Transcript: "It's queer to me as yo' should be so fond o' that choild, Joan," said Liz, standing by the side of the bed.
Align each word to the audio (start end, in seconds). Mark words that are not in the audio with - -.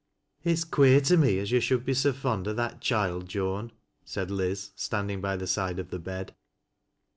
"It's 0.43 0.63
queer 0.63 0.99
to 1.01 1.15
me 1.15 1.37
as 1.37 1.51
yo' 1.51 1.59
should 1.59 1.85
be 1.85 1.93
so 1.93 2.11
fond 2.11 2.47
o' 2.47 2.53
that 2.53 2.81
choild, 2.81 3.27
Joan," 3.27 3.71
said 4.03 4.31
Liz, 4.31 4.71
standing 4.75 5.21
by 5.21 5.37
the 5.37 5.45
side 5.45 5.77
of 5.77 5.91
the 5.91 5.99
bed. 5.99 6.33